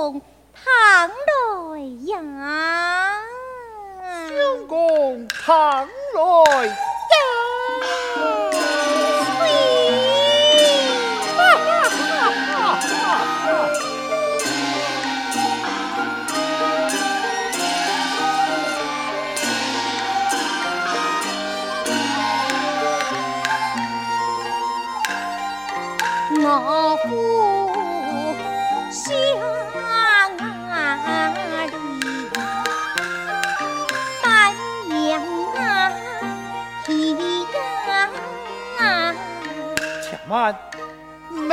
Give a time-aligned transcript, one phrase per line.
[0.00, 0.22] 公
[0.54, 3.20] 倘来呀？
[4.30, 6.89] 相公倘来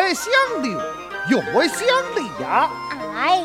[0.08, 0.32] 没相
[0.64, 0.80] 留，
[1.30, 2.70] 永为乡里呀！
[3.14, 3.44] 哎，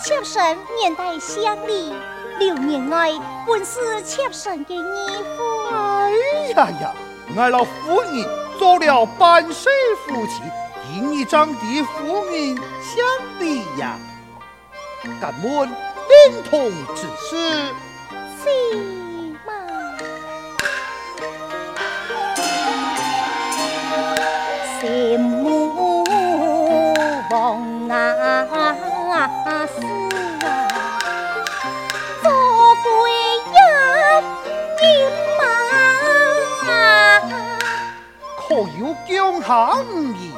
[0.00, 1.92] 妾身面带乡里，
[2.38, 3.10] 六年来
[3.44, 5.74] 本是妾身的义父。
[5.74, 6.12] 哎
[6.54, 6.94] 呀呀，
[7.36, 8.24] 俺老夫人
[8.60, 9.68] 做了半世
[10.06, 10.42] 夫妻。
[10.94, 13.04] 引你长的夫人相
[13.40, 13.98] 离呀，
[15.20, 17.74] 敢问令同之事？
[18.40, 19.01] 是
[38.52, 40.30] 可有姜行义？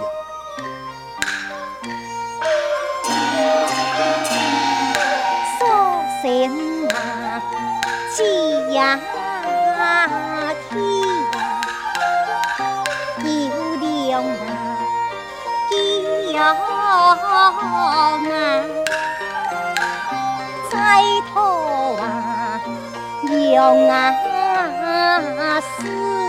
[8.73, 9.01] 呀
[10.71, 10.81] 天
[13.41, 14.39] 有两啊，
[16.33, 18.23] 有啊，
[20.71, 20.73] 在
[21.33, 21.35] 头
[21.97, 22.61] 啊，
[23.29, 23.59] 有
[23.89, 23.93] 啊
[25.61, 26.24] 是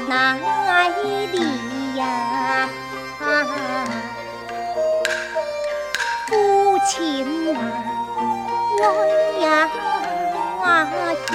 [0.00, 0.36] 哪
[1.32, 2.68] 里呀？
[6.26, 6.94] 父亲
[7.56, 7.58] 啊。
[8.78, 8.82] 我
[9.40, 9.44] 呀，
[11.26, 11.32] 叫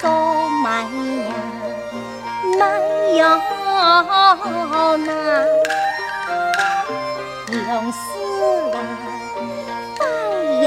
[0.00, 0.04] 做
[0.62, 1.28] 买呀，
[2.58, 2.60] 买
[3.14, 3.18] 呀
[4.96, 5.08] 那，
[7.52, 7.94] 用丝
[8.72, 8.76] 啊，
[9.98, 10.00] 带
[10.62, 10.66] 呀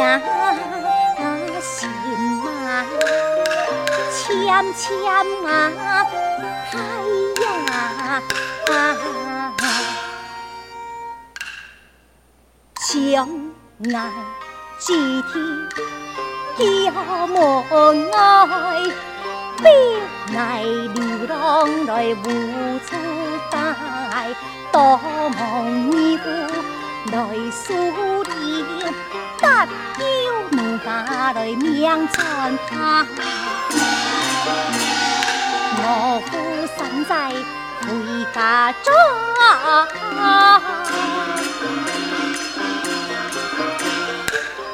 [4.59, 4.89] 牵牵
[5.45, 5.49] 啊，
[6.73, 6.75] 哎
[7.41, 8.21] 呀，
[12.81, 13.25] 相
[13.93, 13.95] 爱。
[14.79, 14.93] 几
[15.31, 15.33] 天
[16.57, 16.63] 叫
[17.27, 17.63] 莫
[18.13, 18.83] 爱，
[19.63, 19.65] 悲
[20.35, 20.37] 哀
[20.93, 20.97] 流
[21.27, 21.37] 浪
[21.85, 22.25] 来无
[22.79, 22.89] 处
[23.51, 23.55] 带，
[24.73, 24.99] 多
[25.37, 25.39] 望
[25.91, 26.23] 义父
[27.11, 27.15] 来
[27.51, 27.67] 数
[28.25, 28.33] 点，
[29.39, 29.43] 得
[29.97, 30.01] 救
[30.51, 32.71] 能家来命传开。
[35.81, 35.83] 我
[36.25, 36.31] 夫
[36.77, 37.11] 身在
[37.81, 37.87] 回
[38.33, 38.37] 家
[38.83, 38.87] 中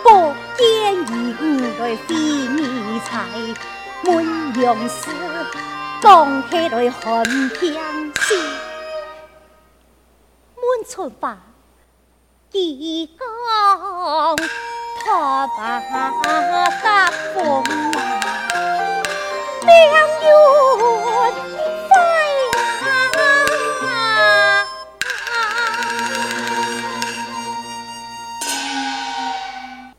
[0.04, 0.08] 不
[0.58, 1.14] 见影。
[1.78, 2.58] 来飞米
[3.02, 3.12] 菜，
[4.04, 5.12] 满粮食，
[6.02, 6.06] 讲
[6.50, 7.74] 起来很平
[8.16, 8.26] 时。
[10.56, 11.38] 满春花，
[12.50, 13.28] 几公
[15.04, 15.58] 拖把
[16.82, 17.36] 搭风
[19.66, 19.94] 啊，两
[21.34, 21.34] 远
[21.90, 21.94] 飞
[22.84, 24.68] 啊！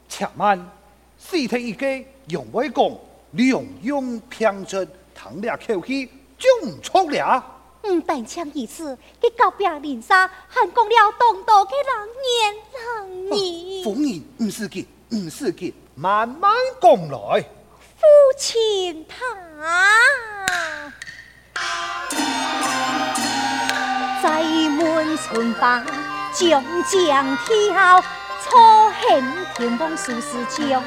[0.09, 0.71] 且慢。
[1.19, 3.01] 四天一夜，用威公
[3.33, 6.09] 两用平阵，叹了口气，
[6.39, 7.45] 就唔出了。
[7.83, 13.83] 唔但枪一次，给隔壁邻舍还讲了当道嘅人言人语。
[13.83, 17.43] 夫人唔是嘅，唔是嘅，慢慢讲来。
[17.99, 18.07] 父
[18.39, 19.25] 亲他
[24.23, 25.83] 在满春花，
[26.35, 28.03] 将将跳，
[28.43, 29.25] 错恨
[29.55, 30.83] 天王术士将。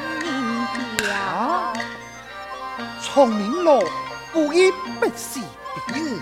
[3.02, 3.82] 聪明咯，
[4.32, 4.70] 故意
[5.00, 5.40] 不是
[5.88, 6.20] 别嗯，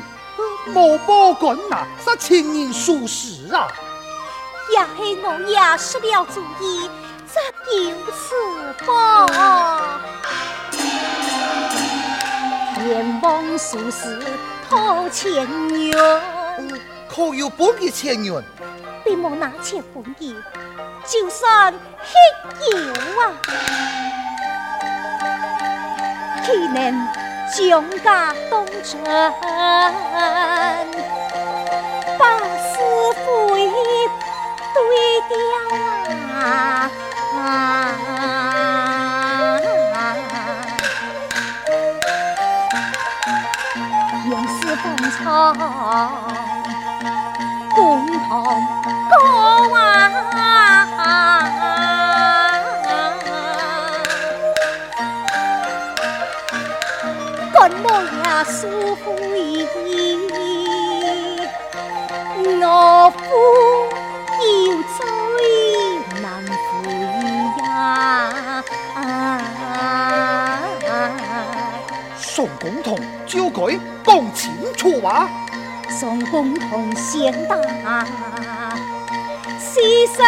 [0.73, 3.69] 莫不管那是情人属实啊！
[4.71, 4.87] 也是
[5.23, 6.89] 我也失了主意，
[7.27, 7.71] 则就
[8.13, 8.97] 此吧。
[12.89, 14.19] 愿望属实
[14.67, 15.95] 托前缘，
[17.07, 18.43] 可有半个前缘？
[19.05, 20.35] 并莫拿钱半个，
[21.07, 23.37] 就算乞油啊！
[26.47, 27.07] 岂能
[27.55, 29.05] 将家当真，
[32.19, 32.79] 把是
[33.27, 33.69] 非
[76.39, 77.57] 共同先打，
[79.59, 80.23] 事实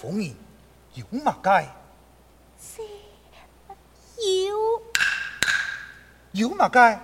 [0.00, 0.34] 凤儿
[0.94, 1.68] 有乜解？
[6.32, 7.02] 有乜解？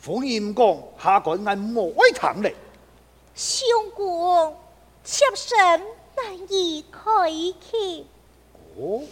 [0.00, 2.52] 凤儿唔讲，下个俺莫会谈嘞。
[3.36, 3.64] 相
[3.94, 4.56] 公，
[5.04, 5.56] 妾身
[6.16, 8.04] 难以开口。
[8.76, 9.04] 哦，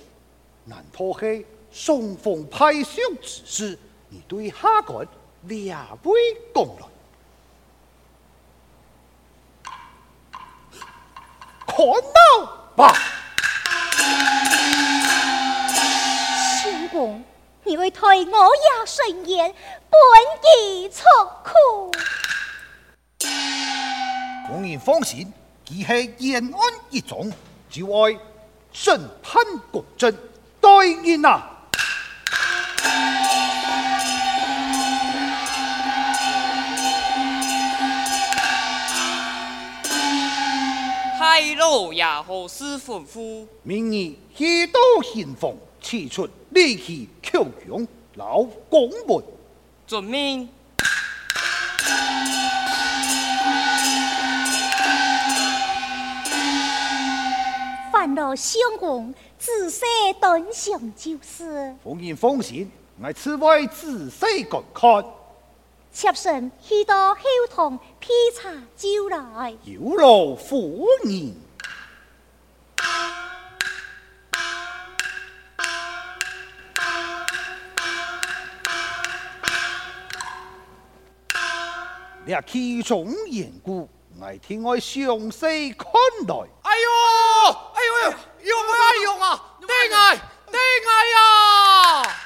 [0.65, 3.79] 难道系送风派相之事？
[4.09, 5.07] 你对下个
[5.43, 6.21] 两位
[6.53, 6.89] 讲来，
[11.83, 12.47] 看到
[12.77, 12.95] 吧？
[16.63, 17.25] 相公。
[17.65, 19.53] 你为退我也顺言，
[19.91, 19.99] 本
[20.61, 21.03] 已出
[21.43, 21.91] 苦。
[24.47, 25.33] 公然放心，
[25.65, 27.33] 既系延安一种，
[27.71, 28.17] 就爱
[28.73, 29.43] 审判
[29.73, 30.17] 公正，
[30.61, 31.51] 对人啊！
[41.35, 43.47] 太老爷何时吩咐？
[43.63, 49.25] 明日一道行房，此出立即口供，老公文。
[49.87, 50.47] 遵命。
[57.91, 59.87] 烦恼相公，仔细
[60.21, 61.75] 端详就是。
[61.83, 62.71] 奉您放心，
[63.03, 65.03] 我此外仔细观看。
[65.93, 67.21] 妾身去到后
[67.55, 69.55] 堂披茶酒来。
[69.65, 71.35] 有劳夫人。
[82.25, 85.93] 你其中缘故，我听我详细看
[86.27, 86.35] 待。
[86.63, 86.89] 哎呦，
[87.75, 88.17] 哎呦呦，
[88.49, 88.73] 用啊
[89.03, 90.59] 用啊，爹爱爹
[90.89, 90.91] 爱
[92.05, 92.17] 呀！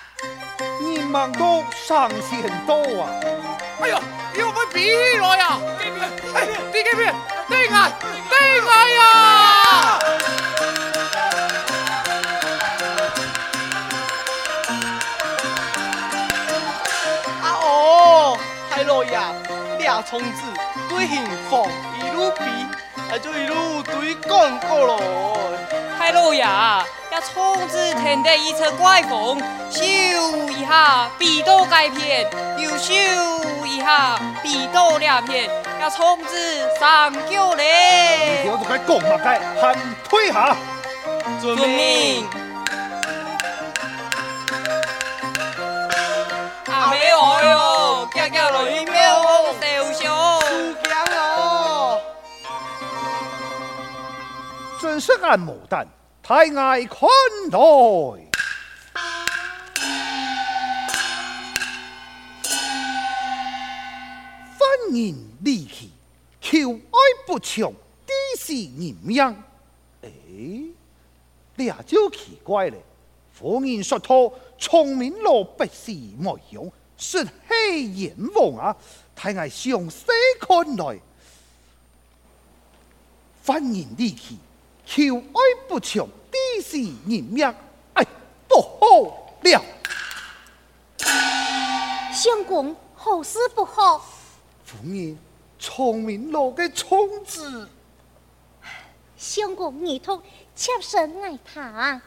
[0.80, 3.11] 你忙到上线多啊！
[3.80, 3.95] 哎呦，
[4.38, 5.59] 要唔要比来呀？
[6.35, 7.14] 哎，你这边
[7.49, 7.92] 爹爱
[8.30, 8.35] 爹
[8.66, 9.02] 爱呀！
[17.42, 18.38] 啊哦，
[18.71, 19.11] 太老爷。
[19.85, 20.42] 呀，从此
[20.88, 21.68] 对幸福
[22.00, 22.42] 一路比，
[23.09, 25.00] 啊就一路对讲过咯。
[25.99, 26.85] 太老爷，呀
[27.33, 29.83] 从此听得一层怪风，咻
[30.50, 32.93] 一下鼻窦改片，又咻
[33.65, 35.47] 一下鼻窦两片，
[35.81, 38.43] 呀从此上轿嘞。
[38.45, 39.76] 你叫做该讲嘛该，喊
[40.09, 40.55] 退下。
[41.41, 42.26] 遵命。
[46.67, 49.25] 阿妹哦哟，家家来庙。
[55.00, 55.87] 是俺牡丹
[56.23, 57.09] 太爱看
[57.50, 57.59] 待。
[64.59, 65.88] 凡人离去，
[66.41, 67.73] 求爱不长，
[68.07, 69.23] 地是人命。
[70.03, 70.11] 哎，
[71.57, 72.76] 这就奇怪了。
[73.33, 74.15] 夫人说他
[74.59, 78.76] 聪明了，不是没用，是黑阎王啊！
[79.15, 80.07] 太爱详细
[80.41, 80.99] 看来，
[83.43, 84.37] 凡人离去，
[84.87, 87.45] 求爱不长，地是人命。
[87.95, 88.07] 哎，
[88.49, 89.64] 不好了！
[92.14, 93.99] 相公，何事不好？
[94.64, 95.19] 夫人，
[95.59, 97.69] 聪明了个聪子。
[99.16, 100.23] 相公，你同
[100.55, 102.00] 妾身爱他。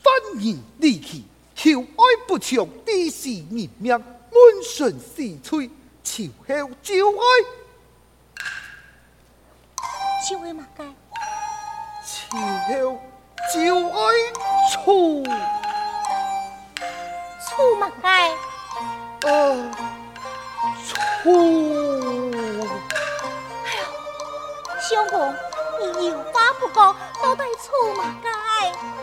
[0.00, 1.22] 凡人离去，
[1.54, 3.98] 求爱不长，地是人命。
[3.98, 5.68] 满身是罪，
[6.02, 7.22] 求后就爱。
[10.28, 10.84] 就爱嘛该？
[12.12, 13.00] 求后
[13.54, 13.56] 就
[13.88, 13.98] 爱
[14.70, 15.24] 处。
[17.48, 18.28] 处嘛该？
[18.28, 19.32] 啊，
[20.86, 20.92] 处。
[23.64, 23.80] 哎呦，
[24.78, 25.34] 相公，
[25.80, 28.28] 你有话不讲，到底处嘛该？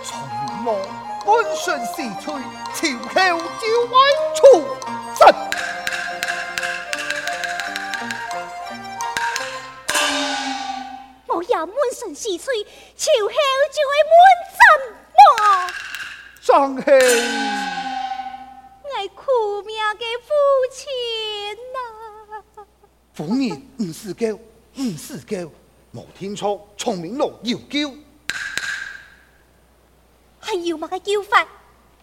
[0.03, 0.67] 从来
[1.25, 2.27] 满身是罪，
[2.75, 3.17] 求后
[3.59, 3.97] 就爱
[4.35, 4.39] 处。
[11.89, 12.63] 我也满身是罪，
[12.95, 13.33] 求后
[13.73, 14.13] 就会满
[14.53, 14.61] 怎
[15.15, 15.17] 么？
[16.41, 16.93] 张黑，
[18.95, 20.29] 爱苦命的父
[20.71, 20.87] 亲
[21.73, 21.77] 呐！
[23.13, 24.39] 夫人唔是狗，
[24.75, 25.51] 唔是狗，
[25.93, 27.91] 冇听错，聪明路，有救。
[30.39, 31.47] 还有乜个救法？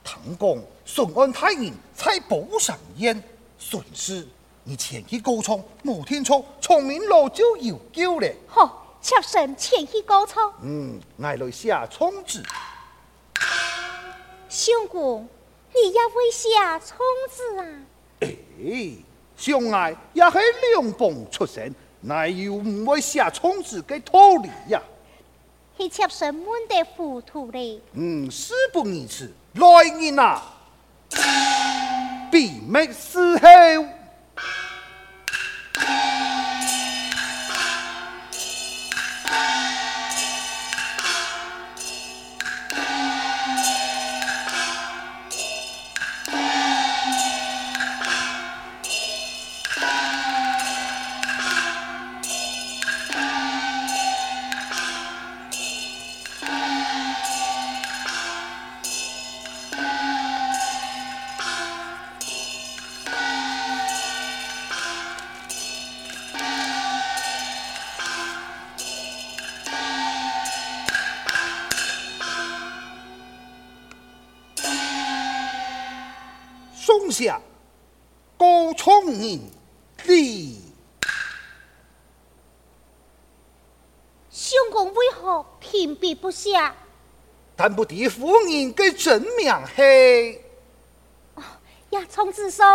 [0.02, 3.22] 唐公顺安太人在宝上宴，
[3.58, 4.26] 顺势
[4.64, 8.28] 你前去告状，冇听错，聪明路就有救了。
[8.48, 8.82] 好。
[9.06, 10.52] 妾身前去告状。
[10.62, 12.42] 嗯，来来下聪子。
[14.48, 15.28] 相公，
[15.72, 16.98] 你也会下聪
[17.30, 17.64] 子啊？
[18.18, 18.34] 哎，
[19.36, 20.38] 相爱也是
[20.72, 24.82] 两邦出身，哪有唔会下聪子嘅道理呀？
[25.78, 27.80] 系妾身闷得糊涂嘞。
[27.92, 30.42] 嗯，事不宜迟，来人啊！
[32.32, 33.95] 闭门伺候。
[77.16, 77.40] 下
[78.36, 79.40] 高聪人
[80.04, 80.60] 立，
[84.30, 86.74] 相公为何屏蔽不下？
[87.56, 90.42] 但不敌夫人嘅真名系。
[91.36, 91.42] 哦，
[91.88, 92.74] 呀，从子说要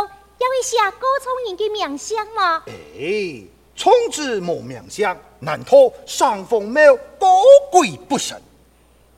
[0.49, 2.63] 会下高聪人嘅名相吗？
[2.65, 3.43] 哎，
[3.75, 8.41] 从子无名相，难道上凤庙高贵不神？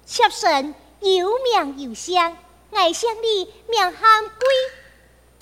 [0.05, 2.35] 妾身有名有相，
[2.73, 4.82] 爱相你名喊贵。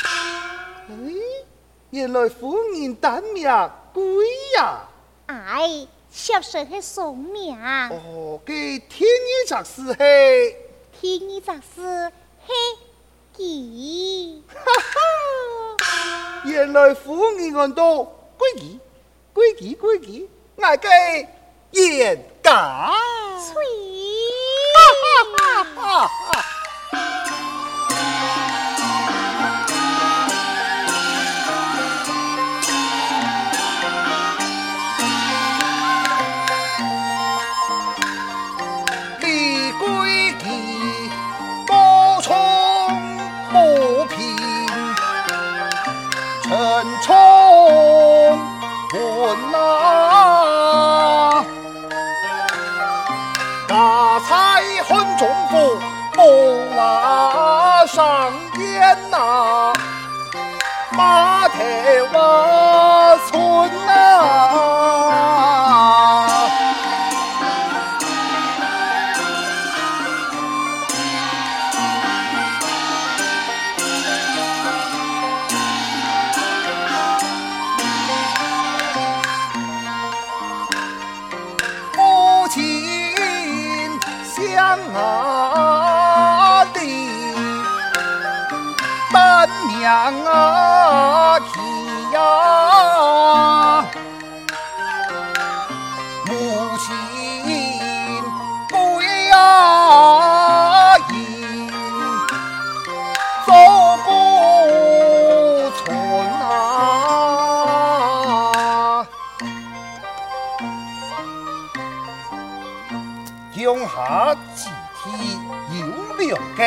[0.03, 0.93] 哎，
[1.91, 3.43] 原来夫人单名
[3.93, 4.03] 贵
[4.57, 4.81] 呀！
[5.27, 7.57] 哎，妾身系送名。
[7.89, 10.57] 哦，给天一杂事嘿。
[10.99, 12.11] 天一杂事
[12.45, 12.53] 嘿，
[13.35, 14.43] 几？
[14.47, 14.59] 哈
[15.79, 18.03] 哈，原来夫人很多
[18.37, 18.79] 贵几，
[19.33, 20.89] 贵几，贵几，我给
[21.71, 22.93] 严家。
[23.39, 23.63] 翠。
[24.73, 26.50] 哈哈哈哈啊
[46.51, 46.59] 陈
[47.01, 47.13] 冲
[48.91, 50.00] 换来
[89.67, 91.59] 娘啊去
[92.13, 92.19] 呀，
[96.25, 96.31] 母
[96.77, 96.85] 亲
[98.69, 98.75] 归
[99.27, 101.13] 呀迎，
[103.45, 103.49] 走
[104.03, 104.07] 不
[105.77, 105.85] 村
[106.31, 106.41] 啊，
[113.55, 113.89] 江夏
[114.55, 114.59] 之
[114.97, 115.01] 体
[115.79, 115.81] 有
[116.17, 116.21] 良
[116.55, 116.59] 计。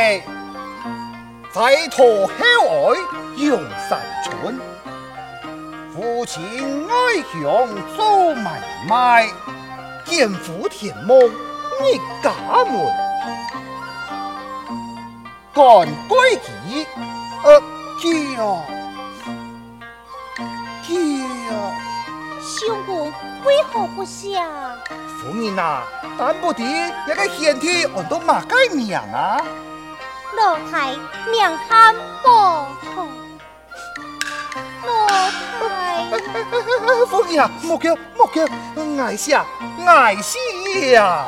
[1.52, 1.58] 在
[1.88, 1.96] 陀
[2.26, 2.33] 后外
[3.36, 4.60] 用山村，
[5.92, 6.42] 父亲
[6.88, 6.92] 爱
[7.32, 9.28] 乡做买卖，
[10.04, 12.32] 肩负天梦一家
[12.64, 12.74] 门，
[15.52, 15.64] 干
[16.08, 16.86] 归己，
[17.44, 17.60] 呃，
[18.00, 18.62] 叫。
[20.86, 20.92] 叫，
[22.40, 23.06] 相公
[23.44, 24.76] 为何不下？
[25.18, 25.82] 夫人啊，
[26.18, 29.40] 但不知一个贤弟按到马改名啊？
[30.44, 30.90] 老太
[31.30, 33.08] 名喊波涛，
[34.84, 35.06] 老
[35.58, 36.04] 太。
[37.06, 38.44] 夫人啊，莫叫莫叫，
[39.02, 39.42] 爱下
[39.86, 41.24] 爱下。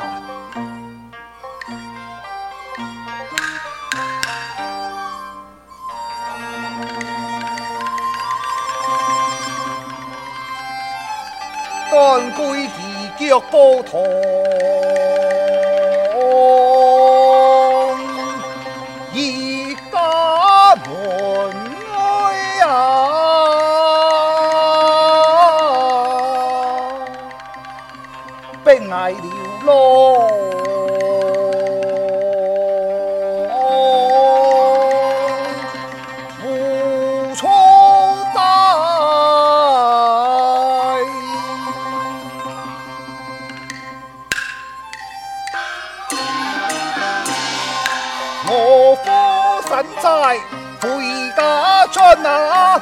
[11.89, 13.97] 赶归地脚波涛。
[28.67, 29.21] 悲哀流
[29.63, 30.27] 落
[36.43, 37.47] 无处
[48.49, 50.37] 我夫神在
[50.81, 52.81] 回家转啊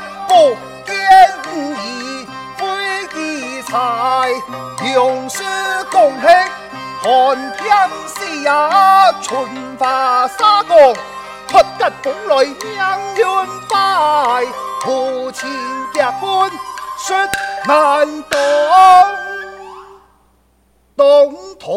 [4.94, 5.44] 勇士
[5.92, 6.30] 公兴，
[7.02, 9.46] 寒天时呀，春
[9.78, 10.96] 花洒宫，
[11.48, 13.26] 脱甲风来两远
[13.70, 14.46] 拜，
[14.82, 15.50] 父亲
[15.94, 16.50] 结婚
[16.98, 17.18] 说
[17.66, 18.40] 难当，
[20.96, 21.70] 东堂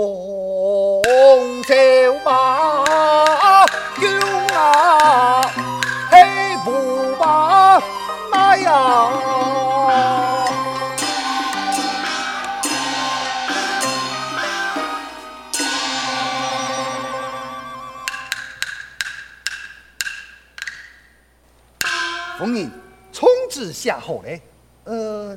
[24.08, 24.40] 好嘞，
[24.84, 25.36] 呃，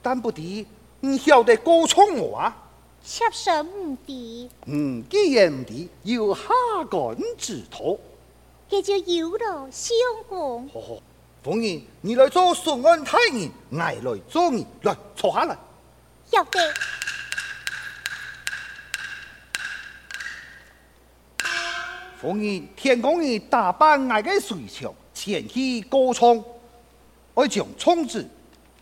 [0.00, 0.64] 但不敌
[1.00, 2.56] 你晓得歌唱我啊？
[3.02, 4.48] 妾身唔敌。
[4.66, 6.44] 嗯，既然唔敌，有下
[6.88, 7.98] 官之托。
[8.68, 9.96] 这就有了相
[10.28, 10.68] 公。
[10.68, 11.02] 好好，
[11.42, 15.58] 夫人，你来做顺安太人，我来做你，来坐下来。
[16.30, 16.60] 晓得。
[22.20, 24.94] 夫人，天公爷打扮我嘅随从。
[25.12, 26.42] 前去歌唱，
[27.34, 28.28] 我将聪子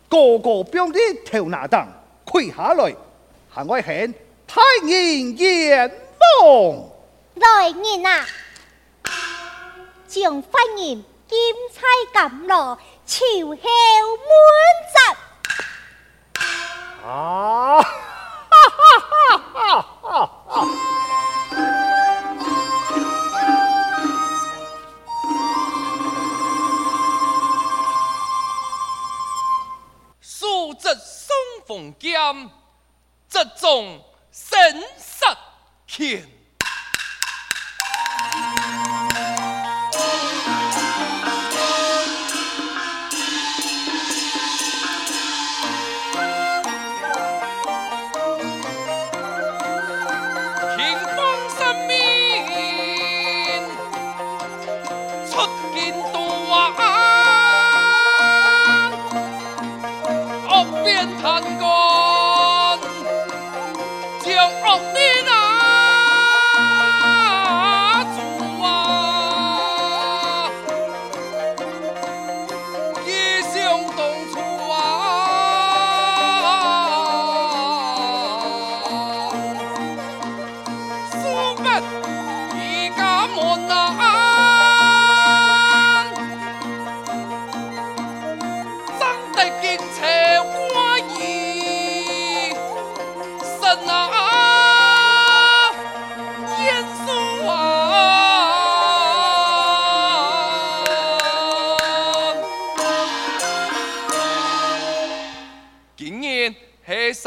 [0.09, 1.87] 个个兵的头拿灯
[2.25, 2.95] 开下来，
[3.49, 4.13] 喊我喊
[4.45, 5.91] 太人阎
[6.41, 6.89] 王。
[7.35, 8.25] 来人啊，
[10.07, 11.37] 将犯人金
[11.73, 11.81] 钗
[12.13, 13.59] 甘露秋后满
[14.93, 15.15] 闸。
[17.07, 17.81] 啊！
[17.81, 19.90] 哈哈哈哈哈！
[31.71, 32.49] 凤剑，
[33.29, 34.53] 这种神
[34.97, 35.37] 杀
[35.87, 36.27] 剑。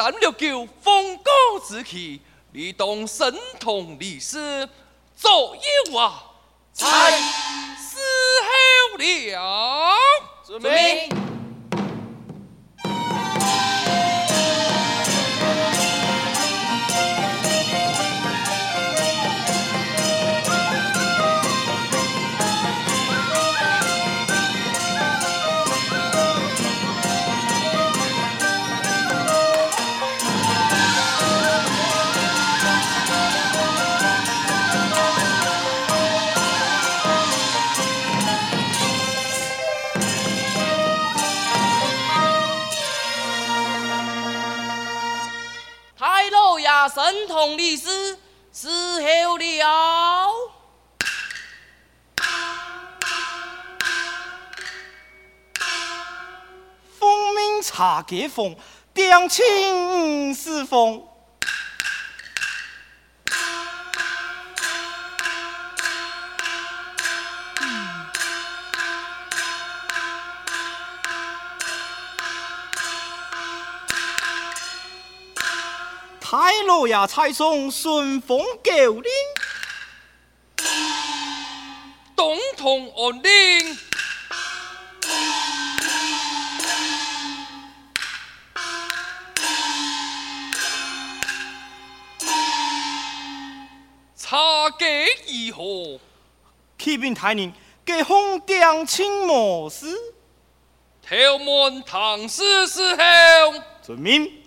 [0.05, 2.21] 三六九风高之气，
[2.53, 4.69] 你当神童立师，
[5.17, 6.25] 左右啊，
[6.75, 7.97] 在伺
[8.45, 9.97] 候了。
[10.47, 11.09] 准备。
[47.45, 48.19] 神通力士，
[48.55, 50.33] 伺候了。
[56.99, 58.57] 奉命查解封，
[58.95, 61.07] 定亲是封。
[76.57, 79.13] 太老爷蔡送顺风狗令，
[82.15, 83.77] 东堂安令，
[94.17, 96.01] 查解如何？
[96.79, 97.53] 启禀大人，
[97.85, 99.87] 给封定亲模式。
[101.03, 103.61] 头门唐诗伺候。
[103.83, 104.44] 遵命。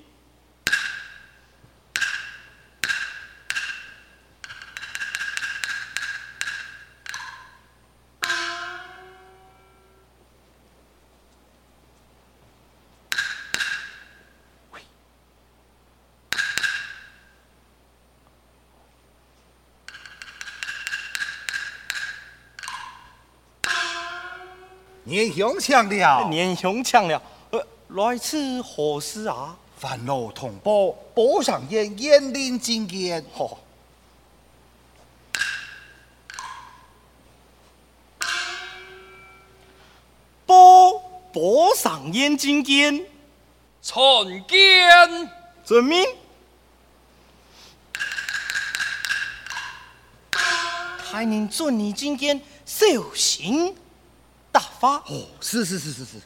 [25.08, 29.56] 年兄强了，年兄强了，呃，来此何事啊？
[29.78, 33.24] 烦恼同胞，报上言严令进谏。
[33.38, 33.58] 哦，
[40.46, 41.00] 波
[41.32, 43.06] 波上言进谏，
[43.82, 43.96] 参
[44.46, 45.32] 见。
[45.64, 46.06] 遵命。
[51.10, 53.74] 太人准你进谏，小心
[54.58, 54.96] 大发。
[55.06, 56.20] 哦，是是是是是。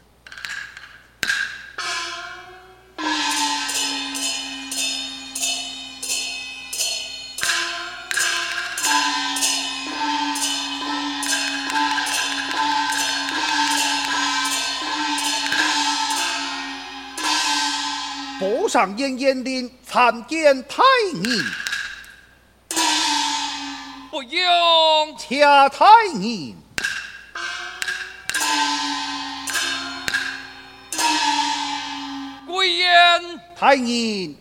[18.40, 20.82] 报上言严令，参见太
[21.22, 21.44] 人，
[24.10, 25.18] 不用。
[25.18, 26.61] 恰太人。
[33.56, 34.36] 太人，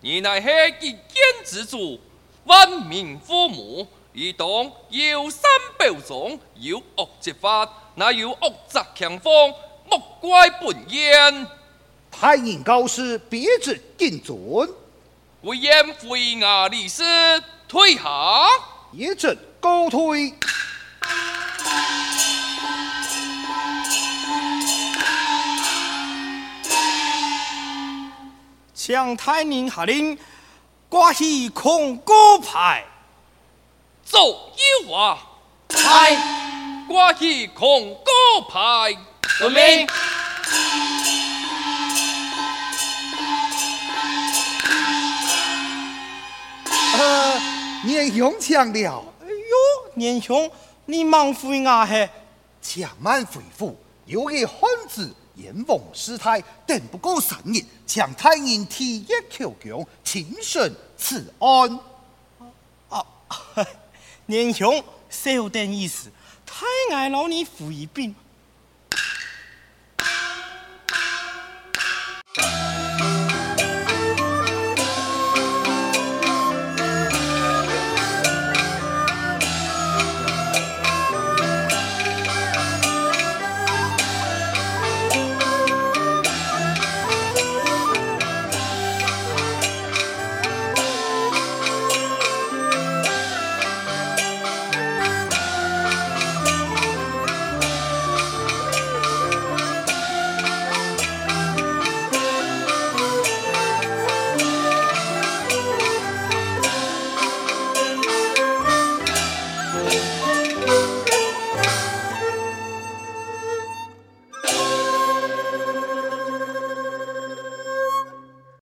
[0.00, 1.00] 你乃黑一剑
[1.44, 2.00] 之主，
[2.44, 4.46] 万民父母，以党
[4.90, 9.32] 有三宝种，有恶执法，哪有恶贼强方，
[9.88, 11.46] 莫怪本焉。
[12.10, 14.68] 太人告示，别致谨遵。
[15.40, 17.02] 贵言回衙理事，
[17.66, 18.46] 退下。
[18.92, 20.34] 一阵告退。
[28.92, 30.18] 向太人下令，
[30.86, 32.84] 挂起控告牌。
[34.04, 34.52] 左
[34.84, 35.16] 右啊，
[35.70, 36.14] 嗨，
[36.86, 38.94] 挂起控告牌。
[39.38, 39.88] 遵命。
[46.98, 47.40] 呃，
[47.84, 50.50] 年兄强了，哎呦，年兄，
[50.84, 52.10] 你忙回啊嘿？
[52.60, 53.74] 且慢回复，
[54.04, 61.80] 有个汉子阎王师太，等不过三日，将太人提一口供，亲审此案。
[62.88, 63.04] 啊，
[64.26, 66.10] 年兄，稍等意思，
[66.46, 68.14] 太爱老你服一病，